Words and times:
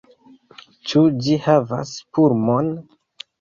Ĉu 0.93 1.03
ĝi 1.25 1.35
havas 1.43 1.93
pulmon? 2.19 2.73